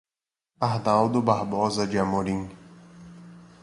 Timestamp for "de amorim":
1.85-2.49